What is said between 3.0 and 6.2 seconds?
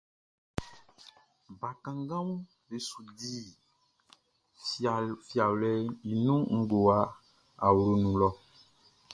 di fiawlɛʼn i